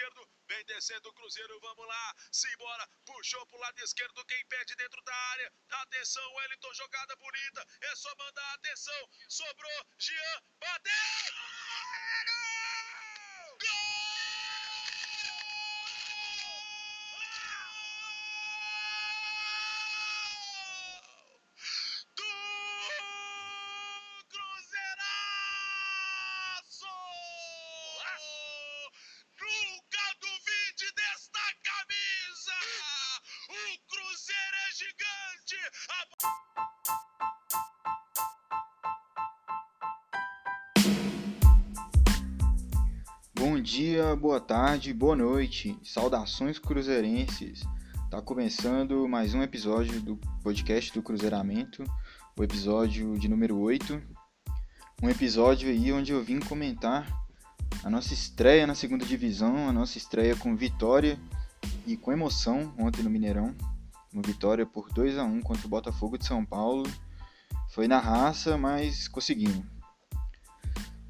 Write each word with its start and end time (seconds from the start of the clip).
esquerdo, 0.00 0.28
vem 0.48 0.64
descendo 0.64 1.08
o 1.10 1.12
Cruzeiro, 1.12 1.60
vamos 1.60 1.86
lá, 1.86 2.14
simbora, 2.32 2.88
puxou 3.04 3.46
pro 3.46 3.58
lado 3.58 3.78
esquerdo, 3.80 4.24
quem 4.24 4.46
pede 4.46 4.74
dentro 4.76 5.02
da 5.02 5.14
área, 5.14 5.52
atenção, 5.68 6.34
Wellington, 6.34 6.74
jogada 6.74 7.16
bonita, 7.16 7.66
é 7.82 7.96
só 7.96 8.14
mandar 8.16 8.54
atenção, 8.54 9.08
sobrou, 9.28 9.86
Jean, 9.98 10.42
bateu! 10.58 11.59
Bom 43.40 43.58
dia, 43.58 44.14
boa 44.16 44.38
tarde, 44.38 44.92
boa 44.92 45.16
noite, 45.16 45.74
saudações 45.82 46.58
cruzeirenses. 46.58 47.62
Tá 48.10 48.20
começando 48.20 49.08
mais 49.08 49.32
um 49.32 49.42
episódio 49.42 49.98
do 49.98 50.18
podcast 50.42 50.92
do 50.92 51.02
Cruzeiramento, 51.02 51.82
o 52.38 52.44
episódio 52.44 53.18
de 53.18 53.30
número 53.30 53.56
8. 53.58 53.98
Um 55.02 55.08
episódio 55.08 55.70
aí 55.70 55.90
onde 55.90 56.12
eu 56.12 56.22
vim 56.22 56.38
comentar 56.38 57.08
a 57.82 57.88
nossa 57.88 58.12
estreia 58.12 58.66
na 58.66 58.74
segunda 58.74 59.06
divisão, 59.06 59.70
a 59.70 59.72
nossa 59.72 59.96
estreia 59.96 60.36
com 60.36 60.54
vitória 60.54 61.18
e 61.86 61.96
com 61.96 62.12
emoção 62.12 62.74
ontem 62.78 63.02
no 63.02 63.08
Mineirão. 63.08 63.56
Uma 64.12 64.22
vitória 64.22 64.66
por 64.66 64.92
2 64.92 65.16
a 65.16 65.24
1 65.24 65.40
contra 65.40 65.66
o 65.66 65.70
Botafogo 65.70 66.18
de 66.18 66.26
São 66.26 66.44
Paulo. 66.44 66.86
Foi 67.70 67.88
na 67.88 68.00
raça, 68.00 68.58
mas 68.58 69.08
conseguimos. 69.08 69.79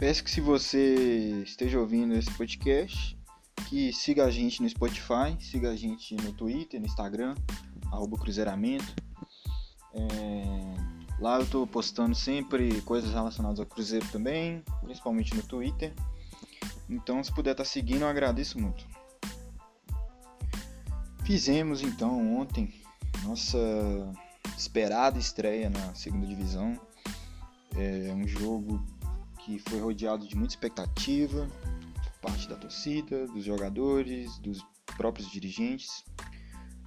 Peço 0.01 0.25
que 0.25 0.31
se 0.31 0.41
você 0.41 1.43
esteja 1.45 1.79
ouvindo 1.79 2.15
esse 2.15 2.31
podcast, 2.31 3.19
que 3.69 3.93
siga 3.93 4.25
a 4.25 4.31
gente 4.31 4.62
no 4.62 4.69
Spotify, 4.70 5.37
siga 5.39 5.70
a 5.70 5.77
gente 5.77 6.15
no 6.15 6.33
Twitter, 6.33 6.81
no 6.81 6.87
Instagram, 6.87 7.34
arroba 7.93 8.17
Cruzeiramento. 8.17 8.95
É, 9.93 11.21
Lá 11.21 11.37
eu 11.37 11.43
estou 11.43 11.67
postando 11.67 12.15
sempre 12.15 12.81
coisas 12.81 13.12
relacionadas 13.12 13.61
ao 13.61 13.67
Cruzeiro 13.67 14.06
também, 14.11 14.65
principalmente 14.81 15.37
no 15.37 15.43
Twitter. 15.43 15.93
Então 16.89 17.23
se 17.23 17.31
puder 17.31 17.51
estar 17.51 17.67
seguindo, 17.67 18.01
eu 18.01 18.09
agradeço 18.09 18.59
muito. 18.59 18.87
Fizemos 21.27 21.83
então 21.83 22.39
ontem 22.39 22.73
nossa 23.23 23.59
esperada 24.56 25.19
estreia 25.19 25.69
na 25.69 25.95
segunda 25.95 26.27
divisão. 26.27 26.81
É 27.77 28.15
um 28.15 28.27
jogo 28.27 28.83
que 29.59 29.59
foi 29.59 29.81
rodeado 29.81 30.29
de 30.29 30.37
muita 30.37 30.53
expectativa 30.53 31.48
parte 32.23 32.48
da 32.48 32.55
torcida, 32.55 33.27
dos 33.27 33.45
jogadores, 33.45 34.39
dos 34.39 34.65
próprios 34.97 35.31
dirigentes. 35.31 36.05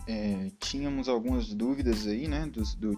É, 0.07 0.51
tínhamos 0.59 1.09
algumas 1.09 1.53
dúvidas 1.53 2.05
aí, 2.05 2.27
né, 2.27 2.45
do, 2.45 2.61
do, 2.77 2.97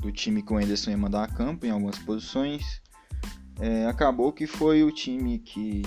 do, 0.00 0.12
time 0.12 0.42
que 0.42 0.52
o 0.52 0.56
Anderson 0.56 0.90
ia 0.90 0.96
mandar 0.96 1.24
a 1.24 1.26
campo 1.26 1.66
em 1.66 1.70
algumas 1.70 1.98
posições. 1.98 2.80
É, 3.60 3.86
acabou 3.86 4.32
que 4.32 4.46
foi 4.46 4.84
o 4.84 4.92
time 4.92 5.38
que, 5.38 5.82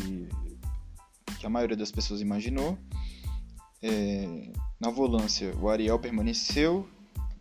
que 1.40 1.46
a 1.46 1.50
maioria 1.50 1.78
das 1.78 1.92
pessoas 1.92 2.22
imaginou. 2.22 2.78
É, 3.82 4.52
na 4.80 4.90
volância, 4.90 5.56
o 5.58 5.70
Ariel 5.70 6.00
permaneceu 6.00 6.88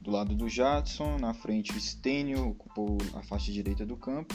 do 0.00 0.10
lado 0.10 0.34
do 0.34 0.48
Jadson, 0.48 1.18
na 1.18 1.34
frente 1.34 1.72
o 1.72 1.80
Stênio 1.80 2.50
ocupou 2.50 2.98
a 3.14 3.22
faixa 3.22 3.50
direita 3.50 3.84
do 3.84 3.96
campo 3.96 4.34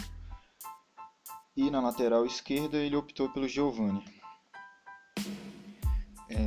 e 1.60 1.70
na 1.70 1.82
lateral 1.82 2.26
esquerda 2.26 2.78
ele 2.78 2.96
optou 2.96 3.28
pelo 3.28 3.46
Giovani. 3.46 4.02
É, 6.30 6.46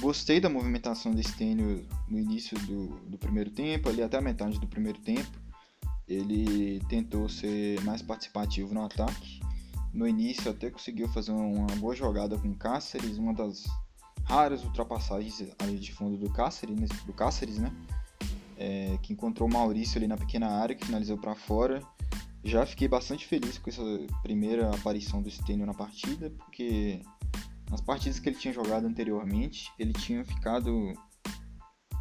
gostei 0.00 0.40
da 0.40 0.48
movimentação 0.48 1.12
do 1.12 1.22
Stênio 1.22 1.86
no 2.08 2.18
início 2.18 2.58
do, 2.60 2.86
do 3.00 3.18
primeiro 3.18 3.50
tempo, 3.50 3.90
ali 3.90 4.02
até 4.02 4.16
a 4.16 4.22
metade 4.22 4.58
do 4.58 4.66
primeiro 4.66 4.98
tempo. 5.00 5.38
Ele 6.08 6.80
tentou 6.88 7.28
ser 7.28 7.78
mais 7.82 8.00
participativo 8.00 8.72
no 8.72 8.82
ataque. 8.82 9.40
No 9.92 10.08
início 10.08 10.50
até 10.50 10.70
conseguiu 10.70 11.06
fazer 11.08 11.32
uma 11.32 11.66
boa 11.76 11.94
jogada 11.94 12.38
com 12.38 12.54
Cáceres, 12.54 13.18
uma 13.18 13.34
das 13.34 13.64
raras 14.24 14.64
ultrapassagens 14.64 15.44
ali 15.58 15.78
de 15.78 15.92
fundo 15.92 16.16
do 16.16 16.30
Cáceres, 16.30 16.88
do 17.04 17.12
Cáceres 17.12 17.58
né? 17.58 17.70
É, 18.56 18.98
que 19.02 19.12
encontrou 19.12 19.46
o 19.46 19.52
Maurício 19.52 19.98
ali 19.98 20.08
na 20.08 20.16
pequena 20.16 20.48
área, 20.48 20.74
que 20.74 20.86
finalizou 20.86 21.18
para 21.18 21.34
fora 21.34 21.82
já 22.46 22.64
fiquei 22.64 22.86
bastante 22.86 23.26
feliz 23.26 23.58
com 23.58 23.68
essa 23.68 23.82
primeira 24.22 24.70
aparição 24.70 25.20
do 25.20 25.30
Stênio 25.30 25.66
na 25.66 25.74
partida, 25.74 26.30
porque 26.30 27.00
nas 27.70 27.80
partidas 27.80 28.20
que 28.20 28.28
ele 28.28 28.36
tinha 28.36 28.54
jogado 28.54 28.86
anteriormente, 28.86 29.70
ele 29.78 29.92
tinha 29.92 30.24
ficado 30.24 30.92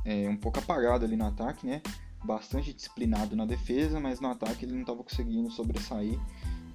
é, 0.06 0.30
um 0.30 0.38
pouco 0.38 0.60
apagado 0.60 1.04
ali 1.04 1.16
no 1.16 1.26
ataque, 1.26 1.66
né? 1.66 1.82
Bastante 2.24 2.74
disciplinado 2.74 3.36
na 3.36 3.46
defesa, 3.46 4.00
mas 4.00 4.20
no 4.20 4.30
ataque 4.30 4.66
ele 4.66 4.74
não 4.74 4.82
estava 4.82 5.04
conseguindo 5.04 5.50
sobressair, 5.50 6.20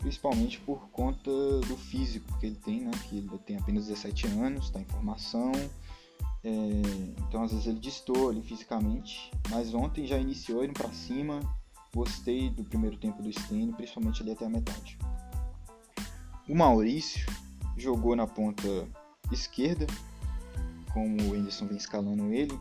principalmente 0.00 0.58
por 0.60 0.88
conta 0.90 1.30
do 1.60 1.76
físico 1.76 2.38
que 2.38 2.46
ele 2.46 2.56
tem, 2.56 2.80
né? 2.80 2.90
Que 3.08 3.18
ele 3.18 3.38
tem 3.46 3.56
apenas 3.56 3.86
17 3.86 4.26
anos, 4.26 4.66
está 4.66 4.80
em 4.80 4.84
formação, 4.84 5.52
é, 6.42 6.50
então 7.18 7.42
às 7.42 7.52
vezes 7.52 7.66
ele 7.66 7.78
distou 7.78 8.30
ali 8.30 8.42
fisicamente, 8.42 9.30
mas 9.48 9.74
ontem 9.74 10.06
já 10.06 10.18
iniciou 10.18 10.64
indo 10.64 10.72
para 10.72 10.90
cima, 10.90 11.40
Gostei 11.94 12.50
do 12.50 12.64
primeiro 12.64 12.96
tempo 12.96 13.22
do 13.22 13.32
Stênio, 13.32 13.74
principalmente 13.74 14.22
ali 14.22 14.32
até 14.32 14.46
a 14.46 14.50
metade. 14.50 14.98
O 16.48 16.54
Maurício 16.54 17.26
jogou 17.76 18.14
na 18.14 18.26
ponta 18.26 18.68
esquerda, 19.32 19.86
como 20.92 21.30
o 21.30 21.36
Enderson 21.36 21.66
vem 21.66 21.76
escalando 21.76 22.32
ele. 22.32 22.58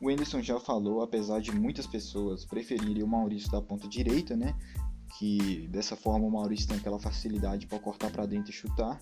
O 0.00 0.10
Enderson 0.10 0.40
já 0.42 0.60
falou, 0.60 1.02
apesar 1.02 1.40
de 1.40 1.52
muitas 1.52 1.86
pessoas 1.86 2.44
preferirem 2.44 3.02
o 3.02 3.06
Maurício 3.06 3.50
da 3.50 3.60
ponta 3.60 3.88
direita, 3.88 4.36
né? 4.36 4.54
Que 5.18 5.66
dessa 5.68 5.96
forma 5.96 6.26
o 6.26 6.30
Maurício 6.30 6.68
tem 6.68 6.76
aquela 6.76 6.98
facilidade 6.98 7.66
para 7.66 7.78
cortar 7.78 8.10
para 8.10 8.26
dentro 8.26 8.50
e 8.50 8.54
chutar. 8.54 8.98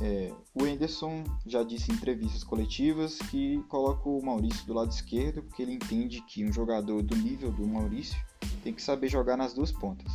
É, 0.00 0.30
o 0.54 0.66
Enderson 0.66 1.24
já 1.46 1.62
disse 1.62 1.90
em 1.90 1.94
entrevistas 1.94 2.44
coletivas 2.44 3.18
que 3.30 3.62
coloca 3.68 4.08
o 4.08 4.22
Maurício 4.22 4.66
do 4.66 4.74
lado 4.74 4.90
esquerdo 4.90 5.42
porque 5.42 5.62
ele 5.62 5.72
entende 5.72 6.20
que 6.22 6.44
um 6.44 6.52
jogador 6.52 7.02
do 7.02 7.16
nível 7.16 7.50
do 7.50 7.66
Maurício 7.66 8.18
tem 8.62 8.74
que 8.74 8.82
saber 8.82 9.08
jogar 9.08 9.36
nas 9.36 9.54
duas 9.54 9.72
pontas. 9.72 10.12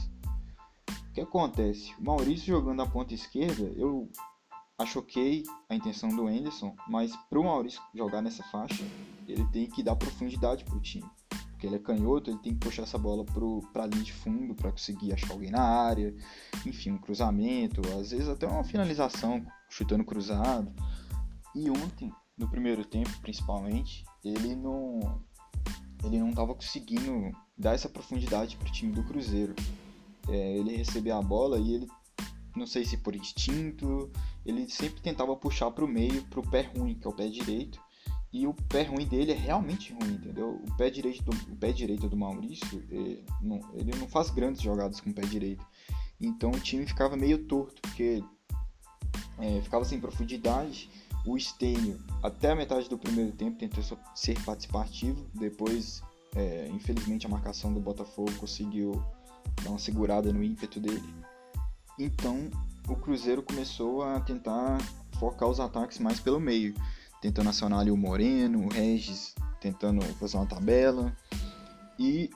O 1.10 1.14
que 1.14 1.22
acontece? 1.22 1.94
O 2.00 2.04
Maurício 2.04 2.46
jogando 2.46 2.78
na 2.78 2.86
ponta 2.86 3.14
esquerda, 3.14 3.64
eu 3.76 4.08
achoquei 4.78 5.44
a 5.68 5.76
intenção 5.76 6.10
do 6.10 6.30
Enderson, 6.30 6.76
mas 6.88 7.16
para 7.30 7.40
o 7.40 7.44
Maurício 7.44 7.82
jogar 7.94 8.22
nessa 8.22 8.44
faixa, 8.44 8.84
ele 9.28 9.46
tem 9.52 9.68
que 9.68 9.84
dar 9.84 9.96
profundidade 9.96 10.64
para 10.64 10.76
o 10.76 10.82
time. 10.82 11.10
Porque 11.62 11.68
ele 11.68 11.76
é 11.76 11.80
canhoto, 11.80 12.32
ele 12.32 12.40
tem 12.40 12.54
que 12.56 12.60
puxar 12.60 12.82
essa 12.82 12.98
bola 12.98 13.24
para 13.72 13.84
a 13.84 13.86
linha 13.86 14.04
de 14.04 14.12
fundo 14.12 14.56
para 14.56 14.72
conseguir 14.72 15.14
achar 15.14 15.32
alguém 15.32 15.52
na 15.52 15.62
área, 15.62 16.12
enfim, 16.66 16.90
um 16.90 16.98
cruzamento, 16.98 17.82
às 18.00 18.10
vezes 18.10 18.28
até 18.28 18.48
uma 18.48 18.64
finalização 18.64 19.46
chutando 19.70 20.04
cruzado. 20.04 20.74
E 21.54 21.70
ontem, 21.70 22.12
no 22.36 22.50
primeiro 22.50 22.84
tempo 22.84 23.12
principalmente, 23.22 24.04
ele 24.26 24.56
não 24.56 25.22
ele 26.04 26.18
não 26.18 26.32
estava 26.32 26.56
conseguindo 26.56 27.30
dar 27.56 27.76
essa 27.76 27.88
profundidade 27.88 28.58
para 28.58 28.68
o 28.68 28.72
time 28.72 28.92
do 28.92 29.04
Cruzeiro. 29.04 29.54
É, 30.30 30.58
ele 30.58 30.76
recebia 30.76 31.16
a 31.16 31.22
bola 31.22 31.60
e 31.60 31.76
ele, 31.76 31.88
não 32.56 32.66
sei 32.66 32.84
se 32.86 32.98
por 32.98 33.16
instinto, 33.16 34.12
ele 34.44 34.68
sempre 34.68 35.00
tentava 35.00 35.36
puxar 35.36 35.70
para 35.70 35.86
o 35.86 35.88
meio, 35.88 36.24
para 36.24 36.40
o 36.40 36.50
pé 36.50 36.72
ruim, 36.76 36.96
que 36.96 37.06
é 37.06 37.10
o 37.12 37.14
pé 37.14 37.28
direito. 37.28 37.80
E 38.34 38.48
o 38.48 38.54
pé 38.54 38.84
ruim 38.84 39.06
dele 39.06 39.32
é 39.32 39.36
realmente 39.36 39.92
ruim, 39.94 40.14
entendeu? 40.14 40.62
O 40.66 40.78
pé 40.78 40.90
direito 40.90 41.24
do, 41.24 41.32
o 41.52 41.56
pé 41.58 41.72
direito 41.74 42.08
do 42.08 42.16
Maurício, 42.16 42.84
ele 42.90 43.26
não, 43.42 43.60
ele 43.74 43.92
não 43.98 44.08
faz 44.08 44.30
grandes 44.30 44.62
jogadas 44.62 45.02
com 45.02 45.10
o 45.10 45.14
pé 45.14 45.22
direito. 45.22 45.66
Então 46.20 46.52
o 46.52 46.60
time 46.60 46.86
ficava 46.86 47.18
meio 47.18 47.40
torto, 47.46 47.82
porque 47.82 48.24
é, 49.38 49.62
ficava 49.62 49.84
sem 49.84 50.00
profundidade. 50.00 50.90
O 51.26 51.38
Stênio, 51.38 52.00
até 52.24 52.52
a 52.52 52.56
metade 52.56 52.88
do 52.88 52.98
primeiro 52.98 53.32
tempo, 53.34 53.58
tentou 53.58 53.84
ser 54.16 54.40
participativo. 54.44 55.26
Depois, 55.34 56.02
é, 56.36 56.68
infelizmente, 56.70 57.26
a 57.26 57.30
marcação 57.30 57.74
do 57.74 57.80
Botafogo 57.80 58.32
conseguiu 58.40 59.04
dar 59.64 59.72
uma 59.72 59.80
segurada 59.80 60.32
no 60.32 60.44
ímpeto 60.44 60.80
dele. 60.80 61.14
Então, 62.00 62.50
o 62.88 62.96
Cruzeiro 62.96 63.44
começou 63.44 64.04
a 64.04 64.20
tentar 64.22 64.80
focar 65.20 65.50
os 65.50 65.60
ataques 65.60 66.00
mais 66.00 66.20
pelo 66.20 66.40
meio, 66.40 66.74
tentando 67.22 67.50
acionar 67.50 67.80
ali 67.80 67.92
o 67.92 67.98
Moreno, 67.98 68.66
o 68.66 68.70
Regis, 68.70 69.36
tentando 69.60 70.02
fazer 70.16 70.38
uma 70.38 70.48
tabela. 70.48 71.16
E 71.98 72.30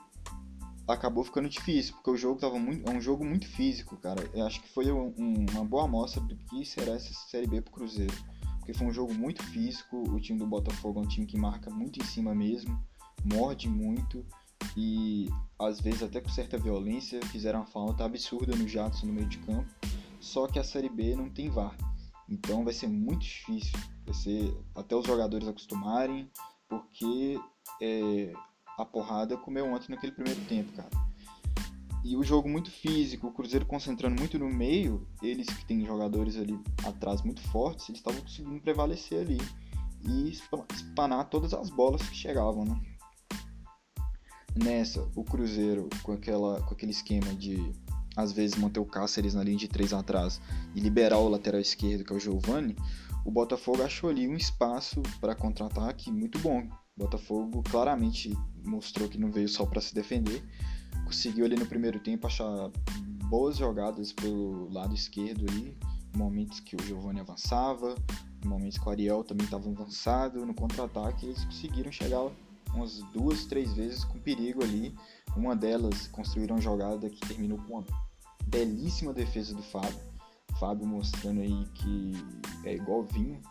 acabou 0.87 1.23
ficando 1.23 1.49
difícil, 1.49 1.95
porque 1.95 2.11
o 2.11 2.17
jogo 2.17 2.39
tava 2.39 2.59
muito, 2.59 2.87
é 2.87 2.93
um 2.93 3.01
jogo 3.01 3.25
muito 3.25 3.47
físico, 3.47 3.97
cara. 3.97 4.29
Eu 4.33 4.45
acho 4.45 4.61
que 4.61 4.69
foi 4.69 4.91
um, 4.91 5.13
uma 5.51 5.65
boa 5.65 5.85
amostra 5.85 6.21
do 6.21 6.35
que 6.35 6.63
será 6.63 6.93
essa 6.93 7.13
Série 7.13 7.47
B 7.47 7.61
pro 7.61 7.73
Cruzeiro. 7.73 8.13
Porque 8.59 8.73
foi 8.73 8.87
um 8.87 8.93
jogo 8.93 9.13
muito 9.13 9.43
físico, 9.43 9.97
o 10.09 10.19
time 10.19 10.39
do 10.39 10.47
Botafogo 10.47 10.99
é 10.99 11.03
um 11.03 11.07
time 11.07 11.25
que 11.25 11.37
marca 11.37 11.69
muito 11.69 11.99
em 11.99 12.05
cima 12.05 12.33
mesmo, 12.33 12.79
morde 13.23 13.67
muito 13.69 14.25
e 14.75 15.29
às 15.59 15.79
vezes 15.79 16.03
até 16.03 16.19
com 16.19 16.29
certa 16.29 16.57
violência 16.57 17.19
fizeram 17.27 17.59
uma 17.59 17.65
falta 17.65 18.03
absurda 18.03 18.55
no 18.55 18.67
Jadson 18.67 19.07
no 19.07 19.13
meio 19.13 19.27
de 19.27 19.37
campo. 19.39 19.69
Só 20.19 20.47
que 20.47 20.57
a 20.57 20.63
Série 20.63 20.89
B 20.89 21.15
não 21.15 21.29
tem 21.29 21.49
VAR. 21.49 21.75
Então 22.29 22.63
vai 22.63 22.73
ser 22.73 22.87
muito 22.87 23.21
difícil, 23.21 23.79
vai 24.05 24.13
ser 24.13 24.57
até 24.73 24.95
os 24.95 25.05
jogadores 25.05 25.47
acostumarem, 25.47 26.29
porque 26.67 27.39
é, 27.81 28.33
a 28.77 28.85
porrada 28.85 29.37
comeu 29.37 29.65
ontem 29.65 29.91
naquele 29.91 30.11
primeiro 30.11 30.41
tempo, 30.45 30.71
cara. 30.73 30.89
E 32.03 32.15
o 32.15 32.23
jogo 32.23 32.47
muito 32.47 32.69
físico, 32.69 33.27
o 33.27 33.31
Cruzeiro 33.31 33.65
concentrando 33.65 34.19
muito 34.19 34.37
no 34.37 34.47
meio, 34.47 35.07
eles 35.23 35.47
que 35.47 35.65
têm 35.65 35.85
jogadores 35.85 36.37
ali 36.37 36.59
atrás 36.85 37.23
muito 37.23 37.41
fortes, 37.49 37.89
eles 37.89 37.99
estavam 37.99 38.21
conseguindo 38.21 38.61
prevalecer 38.61 39.21
ali 39.21 39.39
e 40.07 40.29
espanar 40.29 41.27
todas 41.29 41.51
as 41.53 41.69
bolas 41.71 42.07
que 42.07 42.15
chegavam, 42.15 42.63
né? 42.63 42.79
Nessa, 44.55 45.01
o 45.15 45.23
Cruzeiro 45.23 45.89
com, 46.03 46.11
aquela, 46.11 46.61
com 46.61 46.73
aquele 46.73 46.91
esquema 46.91 47.33
de 47.33 47.73
às 48.15 48.31
vezes 48.31 48.57
manter 48.57 48.79
o 48.79 48.85
Cáceres 48.85 49.33
na 49.33 49.43
linha 49.43 49.57
de 49.57 49.67
três 49.67 49.93
atrás 49.93 50.41
e 50.73 50.79
liberar 50.79 51.17
o 51.17 51.29
lateral 51.29 51.59
esquerdo, 51.59 52.03
que 52.03 52.13
é 52.13 52.15
o 52.15 52.19
Giovani, 52.19 52.75
o 53.25 53.31
Botafogo 53.31 53.81
achou 53.81 54.09
ali 54.09 54.27
um 54.27 54.35
espaço 54.35 55.01
para 55.19 55.33
contra-ataque 55.35 56.11
muito 56.11 56.37
bom. 56.39 56.59
O 56.95 57.03
Botafogo 57.03 57.63
claramente 57.63 58.31
mostrou 58.63 59.09
que 59.09 59.17
não 59.17 59.31
veio 59.31 59.49
só 59.49 59.65
para 59.65 59.81
se 59.81 59.93
defender. 59.93 60.43
Conseguiu 61.03 61.45
ali 61.45 61.55
no 61.55 61.65
primeiro 61.65 61.99
tempo 61.99 62.27
achar 62.27 62.69
boas 63.27 63.57
jogadas 63.57 64.13
pelo 64.13 64.71
lado 64.71 64.93
esquerdo 64.93 65.45
ali, 65.49 65.75
momentos 66.15 66.59
que 66.59 66.75
o 66.75 66.83
Giovani 66.83 67.19
avançava, 67.19 67.95
momentos 68.45 68.77
que 68.77 68.87
o 68.87 68.91
Ariel 68.91 69.23
também 69.23 69.45
estava 69.45 69.67
avançado, 69.69 70.45
no 70.45 70.53
contra-ataque 70.53 71.25
eles 71.25 71.43
conseguiram 71.43 71.91
chegar 71.91 72.29
umas 72.75 72.99
duas, 73.11 73.45
três 73.45 73.73
vezes 73.73 74.03
com 74.03 74.19
perigo 74.19 74.63
ali. 74.63 74.95
Uma 75.35 75.55
delas 75.55 76.07
construíram 76.07 76.55
uma 76.55 76.61
jogada 76.61 77.09
que 77.09 77.27
terminou 77.27 77.57
com 77.57 77.79
uma 77.79 77.85
belíssima 78.47 79.13
defesa 79.13 79.53
do 79.53 79.61
Fábio. 79.61 79.99
Fábio 80.59 80.87
mostrando 80.87 81.41
aí 81.41 81.65
que 81.73 82.13
é 82.63 82.73
igual 82.73 83.03
vinho. 83.03 83.41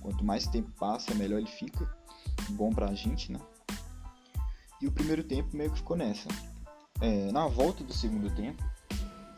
Quanto 0.00 0.24
mais 0.24 0.46
tempo 0.46 0.70
passa, 0.78 1.14
melhor 1.14 1.38
ele 1.38 1.46
fica. 1.46 1.88
Bom 2.50 2.70
pra 2.70 2.94
gente, 2.94 3.30
né? 3.30 3.38
E 4.80 4.86
o 4.86 4.92
primeiro 4.92 5.22
tempo 5.24 5.56
meio 5.56 5.70
que 5.70 5.78
ficou 5.78 5.96
nessa. 5.96 6.28
É, 7.00 7.30
na 7.30 7.46
volta 7.46 7.84
do 7.84 7.92
segundo 7.92 8.30
tempo, 8.34 8.62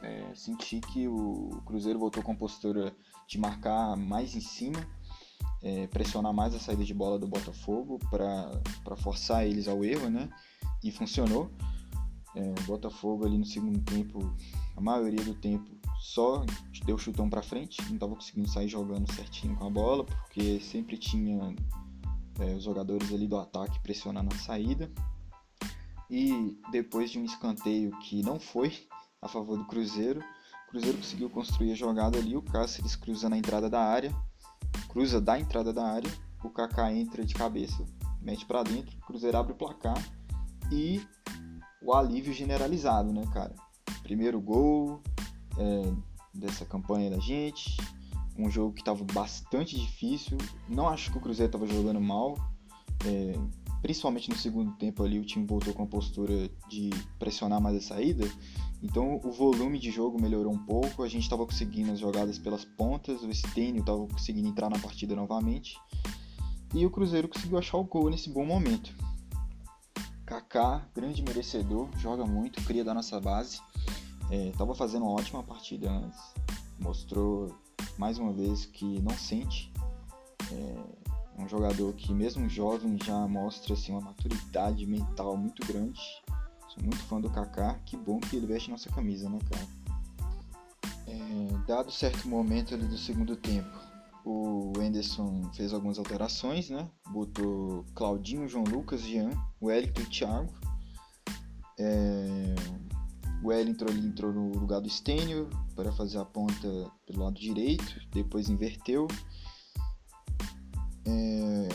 é, 0.02 0.34
senti 0.34 0.80
que 0.80 1.06
o 1.06 1.60
Cruzeiro 1.66 1.98
voltou 1.98 2.22
com 2.22 2.32
a 2.32 2.36
postura 2.36 2.94
de 3.28 3.38
marcar 3.38 3.96
mais 3.96 4.34
em 4.34 4.40
cima, 4.40 4.78
é, 5.62 5.86
pressionar 5.88 6.32
mais 6.32 6.54
a 6.54 6.58
saída 6.58 6.84
de 6.84 6.94
bola 6.94 7.18
do 7.18 7.28
Botafogo 7.28 7.98
para 8.10 8.96
forçar 8.96 9.46
eles 9.46 9.68
ao 9.68 9.84
erro, 9.84 10.08
né? 10.08 10.30
E 10.82 10.90
funcionou. 10.90 11.50
É, 12.34 12.42
o 12.42 12.62
Botafogo 12.66 13.26
ali 13.26 13.36
no 13.36 13.44
segundo 13.44 13.80
tempo, 13.80 14.34
a 14.76 14.80
maioria 14.80 15.24
do 15.24 15.34
tempo, 15.34 15.70
só 16.00 16.44
deu 16.86 16.96
chutão 16.96 17.28
para 17.28 17.42
frente, 17.42 17.82
não 17.86 17.94
estava 17.94 18.14
conseguindo 18.14 18.48
sair 18.48 18.68
jogando 18.68 19.12
certinho 19.12 19.56
com 19.56 19.66
a 19.66 19.70
bola, 19.70 20.04
porque 20.04 20.60
sempre 20.60 20.96
tinha 20.96 21.54
é, 22.38 22.54
os 22.54 22.64
jogadores 22.64 23.12
ali 23.12 23.26
do 23.26 23.36
ataque 23.36 23.78
pressionando 23.80 24.34
a 24.34 24.38
saída. 24.38 24.90
E 26.08 26.58
depois 26.72 27.10
de 27.10 27.18
um 27.18 27.24
escanteio 27.24 27.90
que 28.00 28.22
não 28.22 28.40
foi 28.40 28.72
a 29.20 29.28
favor 29.28 29.58
do 29.58 29.66
Cruzeiro, 29.66 30.20
o 30.20 30.70
Cruzeiro 30.70 30.98
conseguiu 30.98 31.30
construir 31.30 31.72
a 31.72 31.76
jogada 31.76 32.18
ali, 32.18 32.36
o 32.36 32.42
Cáceres 32.42 32.96
cruza 32.96 33.28
na 33.28 33.36
entrada 33.36 33.68
da 33.68 33.80
área, 33.80 34.14
cruza 34.88 35.20
da 35.20 35.38
entrada 35.38 35.72
da 35.72 35.86
área, 35.86 36.10
o 36.42 36.48
Kaká 36.48 36.92
entra 36.92 37.24
de 37.24 37.34
cabeça, 37.34 37.84
mete 38.20 38.46
para 38.46 38.62
dentro, 38.62 38.96
o 38.98 39.06
Cruzeiro 39.06 39.36
abre 39.36 39.52
o 39.52 39.56
placar 39.56 40.02
e 40.72 41.00
o 41.82 41.94
alívio 41.94 42.32
generalizado, 42.32 43.12
né, 43.12 43.24
cara? 43.32 43.54
Primeiro 44.02 44.40
gol 44.40 45.00
é, 45.58 45.92
dessa 46.34 46.64
campanha 46.64 47.10
da 47.10 47.18
gente, 47.18 47.76
um 48.38 48.50
jogo 48.50 48.72
que 48.72 48.80
estava 48.80 49.04
bastante 49.12 49.78
difícil. 49.78 50.38
Não 50.68 50.88
acho 50.88 51.10
que 51.10 51.18
o 51.18 51.20
Cruzeiro 51.20 51.48
estava 51.48 51.66
jogando 51.66 52.00
mal, 52.00 52.36
é, 53.06 53.32
principalmente 53.80 54.28
no 54.28 54.36
segundo 54.36 54.72
tempo 54.72 55.02
ali 55.02 55.18
o 55.18 55.24
time 55.24 55.46
voltou 55.46 55.72
com 55.72 55.82
a 55.82 55.86
postura 55.86 56.50
de 56.68 56.90
pressionar 57.18 57.60
mais 57.60 57.76
a 57.76 57.80
saída, 57.80 58.28
então 58.82 59.20
o 59.24 59.30
volume 59.30 59.78
de 59.78 59.90
jogo 59.90 60.20
melhorou 60.20 60.52
um 60.52 60.64
pouco, 60.64 61.02
a 61.02 61.08
gente 61.08 61.22
estava 61.22 61.44
conseguindo 61.46 61.92
as 61.92 61.98
jogadas 61.98 62.38
pelas 62.38 62.64
pontas, 62.64 63.22
o 63.22 63.32
Stênio 63.32 63.80
estava 63.80 64.06
conseguindo 64.06 64.48
entrar 64.48 64.70
na 64.70 64.78
partida 64.78 65.14
novamente, 65.14 65.76
e 66.74 66.84
o 66.84 66.90
Cruzeiro 66.90 67.28
conseguiu 67.28 67.58
achar 67.58 67.78
o 67.78 67.84
gol 67.84 68.10
nesse 68.10 68.30
bom 68.30 68.44
momento. 68.44 68.94
Kaká, 70.30 70.86
grande 70.94 71.24
merecedor, 71.24 71.88
joga 71.98 72.24
muito, 72.24 72.62
cria 72.62 72.84
da 72.84 72.94
nossa 72.94 73.20
base, 73.20 73.60
estava 74.30 74.70
é, 74.70 74.74
fazendo 74.76 75.02
uma 75.02 75.10
ótima 75.10 75.42
partida 75.42 75.90
antes, 75.90 76.20
mostrou 76.78 77.52
mais 77.98 78.16
uma 78.16 78.32
vez 78.32 78.64
que 78.64 79.00
não 79.00 79.10
sente, 79.10 79.72
é, 80.52 81.42
um 81.42 81.48
jogador 81.48 81.92
que 81.94 82.14
mesmo 82.14 82.48
jovem 82.48 82.96
já 83.02 83.26
mostra 83.26 83.74
assim, 83.74 83.90
uma 83.90 84.02
maturidade 84.02 84.86
mental 84.86 85.36
muito 85.36 85.66
grande. 85.66 86.00
Sou 86.68 86.80
muito 86.80 86.98
fã 87.06 87.20
do 87.20 87.28
Kaká, 87.28 87.74
que 87.84 87.96
bom 87.96 88.20
que 88.20 88.36
ele 88.36 88.46
veste 88.46 88.70
nossa 88.70 88.88
camisa, 88.88 89.28
né, 89.28 89.40
cara? 89.50 89.66
É, 91.08 91.66
dado 91.66 91.90
certo 91.90 92.28
momento 92.28 92.72
ali 92.72 92.86
do 92.86 92.96
segundo 92.96 93.34
tempo, 93.34 93.76
o 94.24 94.72
Enderson 94.80 95.50
fez 95.54 95.72
algumas 95.72 95.98
alterações, 95.98 96.70
né? 96.70 96.88
Botou 97.10 97.84
Claudinho, 97.94 98.48
João 98.48 98.64
Lucas, 98.64 99.02
Jean, 99.02 99.30
Wellington 99.60 100.00
e 100.02 100.06
Thiago. 100.06 100.54
É, 101.78 102.54
o 103.42 103.48
Wellington 103.48 103.86
ali 103.86 104.06
entrou 104.06 104.32
no 104.32 104.52
lugar 104.58 104.80
do 104.80 104.88
Stênio 104.88 105.48
para 105.74 105.92
fazer 105.92 106.18
a 106.18 106.24
ponta 106.24 106.68
pelo 107.06 107.24
lado 107.24 107.38
direito, 107.38 108.00
depois 108.12 108.48
inverteu 108.48 109.08
é, 111.06 111.68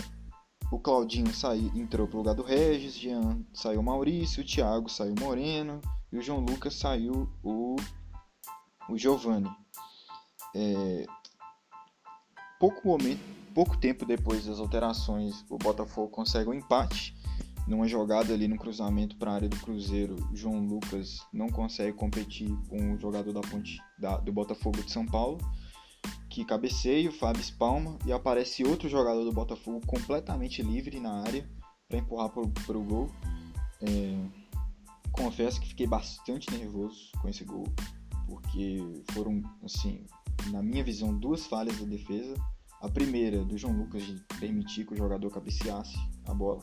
o 0.72 0.80
Claudinho 0.80 1.34
saiu, 1.34 1.72
entrou 1.76 2.08
pro 2.08 2.18
lugar 2.18 2.36
do 2.36 2.44
Regis, 2.44 2.96
Jean 2.96 3.44
saiu 3.54 3.80
o 3.80 3.84
Maurício, 3.84 4.44
o 4.44 4.46
Thiago 4.46 4.90
saiu 4.90 5.14
o 5.14 5.20
Moreno 5.20 5.82
e 6.12 6.18
o 6.18 6.22
João 6.22 6.40
Lucas 6.40 6.76
saiu 6.76 7.30
o, 7.44 7.76
o 8.90 8.98
Giovanni. 8.98 9.50
É, 10.56 11.06
pouco 12.60 12.88
momento, 12.88 13.22
pouco 13.54 13.78
tempo 13.78 14.06
depois 14.06 14.46
das 14.46 14.60
alterações, 14.60 15.46
o 15.50 15.58
Botafogo 15.58 16.10
consegue 16.10 16.50
um 16.50 16.54
empate 16.54 17.16
numa 17.68 17.88
jogada 17.88 18.34
ali 18.34 18.48
no 18.48 18.58
cruzamento 18.58 19.16
para 19.16 19.32
a 19.32 19.36
área 19.36 19.50
do 19.50 19.58
Cruzeiro. 19.58 20.16
O 20.32 20.36
João 20.36 20.60
Lucas 20.66 21.20
não 21.34 21.50
consegue 21.50 21.94
competir 21.94 22.50
com 22.70 22.94
o 22.94 23.00
jogador 23.00 23.34
da 23.34 23.42
ponte 23.42 23.80
da, 23.98 24.18
do 24.18 24.32
Botafogo 24.32 24.82
de 24.84 24.92
São 24.92 25.06
Paulo 25.06 25.40
que 26.36 26.44
cabeceia 26.44 27.10
o 27.10 27.14
Fábio 27.14 27.42
espalma 27.42 27.98
e 28.06 28.12
aparece 28.12 28.62
outro 28.66 28.90
jogador 28.90 29.24
do 29.24 29.32
Botafogo 29.32 29.80
completamente 29.88 30.62
livre 30.62 31.00
na 31.00 31.22
área 31.22 31.50
para 31.88 31.98
empurrar 31.98 32.30
para 32.30 32.78
o 32.78 32.84
gol. 32.84 33.10
É, 33.82 34.18
confesso 35.14 35.62
que 35.62 35.70
fiquei 35.70 35.88
bastante 35.88 36.52
nervoso 36.52 37.10
com 37.22 37.30
esse 37.30 37.46
gol, 37.46 37.64
porque 38.28 39.02
foram, 39.14 39.42
assim, 39.64 40.06
na 40.52 40.62
minha 40.62 40.84
visão, 40.84 41.18
duas 41.18 41.46
falhas 41.48 41.80
da 41.80 41.86
defesa. 41.86 42.36
A 42.82 42.90
primeira, 42.90 43.44
do 43.44 43.58
João 43.58 43.74
Lucas, 43.74 44.04
de 44.04 44.22
permitir 44.40 44.86
que 44.86 44.94
o 44.94 44.98
jogador 44.98 45.30
cabeceasse 45.32 45.98
a 46.26 46.34
bola. 46.34 46.62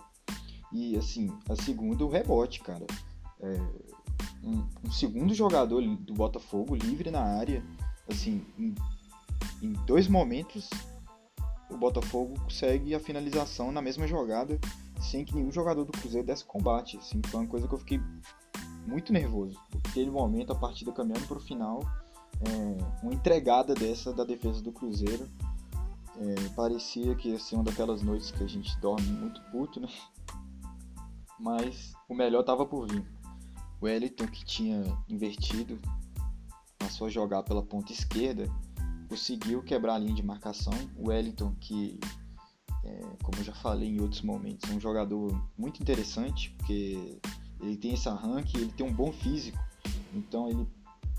E, 0.73 0.97
assim, 0.97 1.31
a 1.49 1.57
segunda, 1.57 2.05
o 2.05 2.09
rebote, 2.09 2.61
cara. 2.61 2.87
É, 3.41 3.53
um, 4.45 4.67
um 4.85 4.91
segundo 4.91 5.35
jogador 5.35 5.83
do 5.83 6.15
Botafogo 6.15 6.75
livre 6.77 7.11
na 7.11 7.23
área, 7.23 7.63
assim, 8.09 8.45
em 9.63 9.73
dois 9.87 10.09
momentos 10.09 10.69
o 11.71 11.77
Botafogo 11.77 12.35
consegue 12.41 12.95
a 12.95 13.01
finalização 13.01 13.73
na 13.73 13.81
mesma 13.81 14.07
jogada 14.07 14.59
sem 15.01 15.25
que 15.25 15.35
nenhum 15.35 15.51
jogador 15.51 15.85
do 15.85 15.93
Cruzeiro 15.93 16.27
desse 16.27 16.45
combate. 16.45 16.97
Assim, 16.97 17.21
foi 17.27 17.41
uma 17.41 17.49
coisa 17.49 17.67
que 17.67 17.75
eu 17.75 17.79
fiquei 17.79 18.01
muito 18.87 19.13
nervoso. 19.13 19.59
Naquele 19.75 20.11
momento, 20.11 20.53
a 20.53 20.55
partida 20.55 20.93
caminhando 20.93 21.27
para 21.27 21.39
o 21.39 21.41
final, 21.41 21.81
é, 22.41 23.03
uma 23.03 23.13
entregada 23.13 23.75
dessa 23.75 24.13
da 24.13 24.25
defesa 24.25 24.63
do 24.63 24.73
Cruzeiro. 24.73 25.29
É, 26.23 26.49
parecia 26.51 27.15
que 27.17 27.31
ia 27.31 27.39
ser 27.39 27.57
uma 27.57 27.65
daquelas 27.65 28.03
noites 28.03 28.31
que 28.31 28.45
a 28.45 28.47
gente 28.47 28.79
dorme 28.81 29.07
muito 29.07 29.41
puto, 29.51 29.81
né? 29.81 29.89
Mas 31.39 31.93
o 32.09 32.15
melhor 32.15 32.41
estava 32.41 32.65
por 32.65 32.87
vir. 32.87 33.05
O 33.81 33.87
Wellington, 33.87 34.27
que 34.29 34.45
tinha 34.45 34.85
invertido, 35.09 35.81
passou 36.79 37.09
a 37.09 37.11
jogar 37.11 37.43
pela 37.43 37.63
ponta 37.63 37.93
esquerda 37.93 38.49
conseguiu 39.13 39.63
quebrar 39.63 39.97
a 39.97 39.99
linha 39.99 40.15
de 40.15 40.23
marcação. 40.23 40.73
O 40.97 41.11
Wellington, 41.11 41.55
que, 41.61 42.01
é, 42.83 43.01
como 43.23 43.37
eu 43.39 43.45
já 43.45 43.53
falei 43.53 43.91
em 43.91 44.01
outros 44.01 44.23
momentos, 44.23 44.71
é 44.71 44.73
um 44.73 44.81
jogador 44.81 45.39
muito 45.59 45.83
interessante, 45.83 46.49
porque 46.57 47.21
ele 47.61 47.77
tem 47.77 47.93
esse 47.93 48.09
arranque, 48.09 48.57
ele 48.57 48.73
tem 48.73 48.87
um 48.87 48.93
bom 48.93 49.13
físico, 49.13 49.59
então 50.15 50.49
ele 50.49 50.67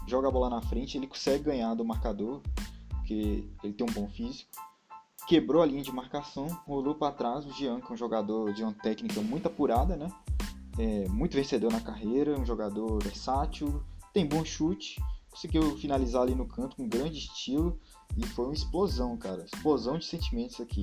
joga 0.08 0.28
a 0.28 0.32
bola 0.32 0.50
na 0.50 0.62
frente, 0.64 0.98
ele 0.98 1.06
consegue 1.06 1.44
ganhar 1.44 1.76
do 1.76 1.86
marcador, 1.86 2.42
porque 2.90 3.48
ele 3.64 3.74
tem 3.74 3.86
um 3.88 3.94
bom 3.94 4.10
físico. 4.10 4.50
Quebrou 5.28 5.62
a 5.62 5.66
linha 5.66 5.82
de 5.82 5.92
marcação, 5.92 6.48
rolou 6.66 6.96
para 6.96 7.14
trás. 7.14 7.46
O 7.46 7.52
Jean, 7.54 7.80
que 7.80 7.92
é 7.92 7.94
um 7.94 7.98
jogador 7.98 8.54
de 8.54 8.64
uma 8.64 8.74
técnica 8.74 9.22
muito 9.22 9.48
apurada, 9.48 9.96
né? 9.96 10.12
É, 10.78 11.08
muito 11.08 11.36
vencedor 11.36 11.72
na 11.72 11.80
carreira, 11.80 12.40
um 12.40 12.46
jogador 12.46 13.02
versátil, 13.02 13.84
tem 14.12 14.28
bom 14.28 14.44
chute, 14.44 15.02
conseguiu 15.30 15.78
finalizar 15.78 16.24
ali 16.24 16.36
no 16.36 16.48
canto 16.48 16.76
com 16.76 16.88
grande 16.88 17.18
estilo 17.20 17.80
e 18.18 18.26
foi 18.28 18.46
uma 18.46 18.54
explosão, 18.54 19.18
cara. 19.18 19.46
Explosão 19.46 19.98
de 19.98 20.06
sentimentos 20.06 20.60
aqui. 20.60 20.82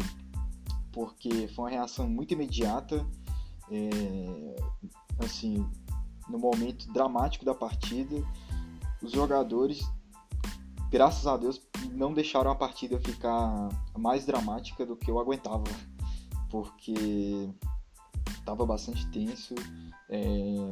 Porque 0.92 1.48
foi 1.48 1.64
uma 1.64 1.70
reação 1.70 2.08
muito 2.08 2.32
imediata. 2.32 3.06
É, 3.70 4.56
assim, 5.24 5.64
no 6.28 6.38
momento 6.38 6.92
dramático 6.92 7.44
da 7.44 7.54
partida, 7.54 8.16
os 9.02 9.12
jogadores, 9.12 9.80
graças 10.90 11.26
a 11.26 11.36
Deus, 11.36 11.60
não 11.92 12.12
deixaram 12.12 12.50
a 12.50 12.54
partida 12.54 12.98
ficar 12.98 13.68
mais 13.96 14.24
dramática 14.26 14.84
do 14.84 14.96
que 14.96 15.10
eu 15.10 15.18
aguentava, 15.18 15.64
porque 16.48 17.48
estava 18.38 18.64
bastante 18.66 19.06
tenso. 19.10 19.54
É, 20.08 20.20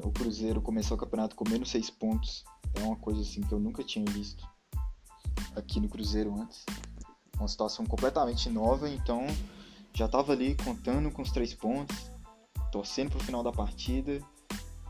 o 0.04 0.10
Cruzeiro 0.10 0.60
começou 0.60 0.96
o 0.96 1.00
campeonato 1.00 1.36
com 1.36 1.48
menos 1.48 1.70
seis 1.70 1.88
pontos, 1.90 2.44
é 2.74 2.82
uma 2.82 2.96
coisa 2.96 3.20
assim 3.20 3.40
que 3.40 3.52
eu 3.52 3.60
nunca 3.60 3.84
tinha 3.84 4.04
visto 4.10 4.46
aqui 5.54 5.80
no 5.80 5.88
Cruzeiro 5.88 6.34
antes. 6.40 6.64
Uma 7.38 7.48
situação 7.48 7.86
completamente 7.86 8.50
nova, 8.50 8.88
então 8.88 9.26
já 9.94 10.06
estava 10.06 10.32
ali 10.32 10.56
contando 10.56 11.10
com 11.10 11.22
os 11.22 11.30
três 11.30 11.54
pontos, 11.54 12.10
torcendo 12.72 13.10
para 13.10 13.18
o 13.18 13.24
final 13.24 13.42
da 13.42 13.52
partida 13.52 14.20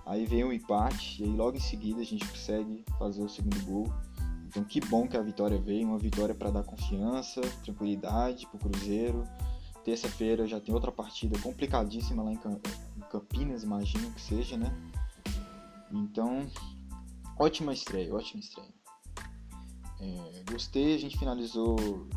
Aí 0.09 0.25
vem 0.25 0.43
o 0.43 0.51
empate 0.51 1.23
e 1.23 1.27
aí 1.27 1.37
logo 1.37 1.59
em 1.59 1.61
seguida 1.61 2.01
a 2.01 2.05
gente 2.05 2.27
consegue 2.27 2.83
fazer 2.99 3.23
o 3.23 3.29
segundo 3.29 3.63
gol. 3.67 3.93
Então 4.49 4.65
que 4.65 4.81
bom 4.81 5.07
que 5.07 5.17
a 5.17 5.21
vitória 5.21 5.59
veio, 5.59 5.87
uma 5.87 5.99
vitória 5.99 6.35
para 6.35 6.51
dar 6.51 6.63
confiança, 6.63 7.43
tranquilidade 7.63 8.47
para 8.47 8.57
o 8.57 8.59
Cruzeiro. 8.59 9.25
Terça-feira 9.85 10.47
já 10.47 10.59
tem 10.59 10.75
outra 10.75 10.91
partida 10.91 11.39
complicadíssima 11.39 12.23
lá 12.23 12.33
em 12.33 12.41
Campinas, 13.11 13.63
imagino 13.63 14.11
que 14.13 14.21
seja, 14.21 14.57
né? 14.57 14.75
Então, 15.93 16.47
ótima 17.39 17.75
estreia, 17.75 18.15
ótima 18.15 18.41
estreia. 18.41 18.73
É, 20.01 20.45
gostei, 20.51 20.95
a 20.95 20.99
gente 20.99 21.19
finalizou 21.19 22.09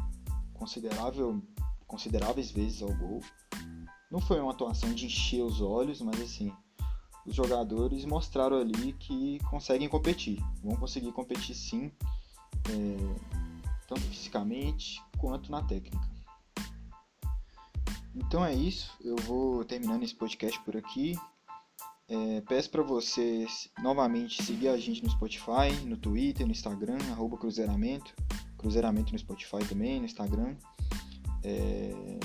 considerável, 0.54 1.42
consideráveis 1.86 2.50
vezes 2.50 2.82
ao 2.82 2.94
gol. 2.96 3.22
Não 4.10 4.22
foi 4.22 4.40
uma 4.40 4.52
atuação 4.52 4.94
de 4.94 5.06
encher 5.06 5.44
os 5.44 5.60
olhos, 5.60 6.02
mas 6.02 6.20
assim, 6.22 6.54
os 7.26 7.36
jogadores 7.36 8.06
mostraram 8.06 8.58
ali 8.58 8.94
que 8.94 9.38
conseguem 9.50 9.90
competir, 9.90 10.42
vão 10.64 10.76
conseguir 10.78 11.12
competir 11.12 11.56
sim, 11.56 11.92
é, 12.72 13.32
tanto 13.88 14.02
fisicamente 14.02 15.02
quanto 15.18 15.52
na 15.52 15.62
técnica. 15.64 16.10
Então 18.16 18.44
é 18.44 18.54
isso, 18.54 18.92
eu 19.02 19.16
vou 19.18 19.64
terminando 19.64 20.04
esse 20.04 20.16
podcast 20.16 20.60
por 20.62 20.76
aqui. 20.76 21.16
É, 22.08 22.42
peço 22.42 22.70
para 22.70 22.84
vocês 22.84 23.70
novamente 23.82 24.44
seguir 24.44 24.68
a 24.68 24.78
gente 24.78 25.02
no 25.04 25.10
Spotify, 25.10 25.72
no 25.86 25.96
Twitter, 25.96 26.46
no 26.46 26.52
Instagram, 26.52 26.98
arroba 27.12 27.38
Cruzeiramento, 27.38 28.14
Cruzeiramento 28.58 29.14
no 29.14 29.20
Spotify 29.20 29.66
também, 29.68 30.00
no 30.00 30.06
Instagram. 30.06 30.56
É, 31.44 32.20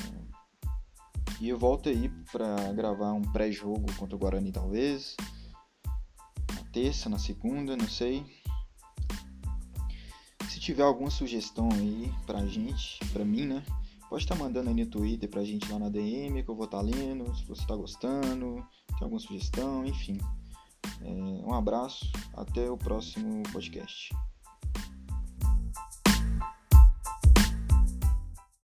e 1.40 1.48
eu 1.48 1.58
volto 1.58 1.88
aí 1.88 2.08
para 2.32 2.72
gravar 2.72 3.12
um 3.12 3.22
pré-jogo 3.22 3.86
contra 3.96 4.16
o 4.16 4.18
Guarani, 4.18 4.50
talvez. 4.50 5.16
Na 6.54 6.62
terça, 6.72 7.08
na 7.08 7.18
segunda, 7.18 7.76
não 7.76 7.88
sei. 7.88 8.24
Tiver 10.66 10.82
alguma 10.82 11.11
sugestão 11.11 11.68
aí 11.75 12.12
pra 12.26 12.44
gente, 12.44 12.99
pra 13.12 13.25
mim, 13.25 13.46
né? 13.46 13.62
Pode 14.11 14.25
estar 14.25 14.35
tá 14.35 14.42
mandando 14.42 14.68
aí 14.68 14.75
no 14.75 14.85
Twitter 14.85 15.30
pra 15.30 15.44
gente 15.44 15.70
lá 15.70 15.78
na 15.78 15.88
DM, 15.88 16.42
que 16.42 16.49
eu 16.49 16.56
vou 16.56 16.64
estar 16.64 16.78
tá 16.78 16.82
lendo, 16.82 17.32
se 17.37 17.44
você 17.44 17.64
tá 17.64 17.76
gostando, 17.76 18.66
tem 18.88 19.02
alguma 19.02 19.20
sugestão, 19.20 19.87
enfim. 19.87 20.18
É, 21.02 21.08
um 21.08 21.54
abraço, 21.54 22.11
até 22.35 22.68
o 22.68 22.76
próximo 22.76 23.44
podcast. 23.52 24.12